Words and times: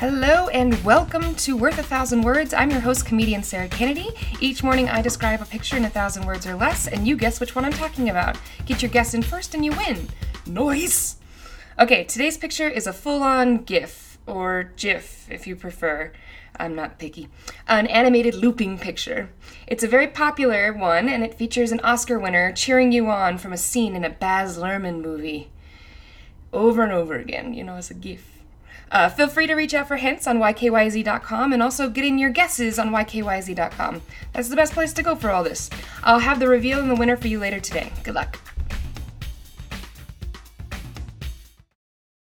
Hello 0.00 0.48
and 0.48 0.82
welcome 0.82 1.34
to 1.34 1.54
Worth 1.54 1.78
a 1.78 1.82
Thousand 1.82 2.22
Words. 2.22 2.54
I'm 2.54 2.70
your 2.70 2.80
host, 2.80 3.04
comedian 3.04 3.42
Sarah 3.42 3.68
Kennedy. 3.68 4.08
Each 4.40 4.62
morning 4.62 4.88
I 4.88 5.02
describe 5.02 5.42
a 5.42 5.44
picture 5.44 5.76
in 5.76 5.84
a 5.84 5.90
thousand 5.90 6.24
words 6.24 6.46
or 6.46 6.54
less, 6.54 6.88
and 6.88 7.06
you 7.06 7.18
guess 7.18 7.38
which 7.38 7.54
one 7.54 7.66
I'm 7.66 7.72
talking 7.74 8.08
about. 8.08 8.38
Get 8.64 8.80
your 8.80 8.90
guess 8.90 9.12
in 9.12 9.20
first 9.20 9.54
and 9.54 9.62
you 9.62 9.72
win. 9.72 10.08
Noise! 10.46 11.16
Okay, 11.78 12.04
today's 12.04 12.38
picture 12.38 12.66
is 12.66 12.86
a 12.86 12.94
full 12.94 13.22
on 13.22 13.58
GIF, 13.58 14.16
or 14.26 14.72
GIF 14.74 15.30
if 15.30 15.46
you 15.46 15.54
prefer. 15.54 16.12
I'm 16.56 16.74
not 16.74 16.98
picky. 16.98 17.28
An 17.68 17.86
animated 17.86 18.34
looping 18.34 18.78
picture. 18.78 19.28
It's 19.66 19.84
a 19.84 19.86
very 19.86 20.06
popular 20.06 20.72
one, 20.72 21.10
and 21.10 21.22
it 21.22 21.34
features 21.34 21.72
an 21.72 21.80
Oscar 21.80 22.18
winner 22.18 22.52
cheering 22.52 22.90
you 22.90 23.10
on 23.10 23.36
from 23.36 23.52
a 23.52 23.58
scene 23.58 23.94
in 23.94 24.06
a 24.06 24.08
Baz 24.08 24.56
Luhrmann 24.56 25.02
movie. 25.02 25.50
Over 26.54 26.84
and 26.84 26.92
over 26.92 27.16
again, 27.16 27.52
you 27.52 27.62
know, 27.62 27.74
as 27.74 27.90
a 27.90 27.94
GIF. 27.94 28.40
Uh, 28.90 29.08
feel 29.08 29.28
free 29.28 29.46
to 29.46 29.54
reach 29.54 29.74
out 29.74 29.88
for 29.88 29.96
hints 29.96 30.26
on 30.26 30.38
ykyz.com 30.38 31.52
and 31.52 31.62
also 31.62 31.88
get 31.88 32.04
in 32.04 32.18
your 32.18 32.30
guesses 32.30 32.78
on 32.78 32.90
ykyz.com. 32.90 34.02
That's 34.32 34.48
the 34.48 34.56
best 34.56 34.72
place 34.72 34.92
to 34.94 35.02
go 35.02 35.14
for 35.14 35.30
all 35.30 35.44
this. 35.44 35.70
I'll 36.02 36.18
have 36.18 36.40
the 36.40 36.48
reveal 36.48 36.80
and 36.80 36.90
the 36.90 36.96
winner 36.96 37.16
for 37.16 37.28
you 37.28 37.38
later 37.38 37.60
today. 37.60 37.92
Good 38.02 38.14
luck. 38.14 38.38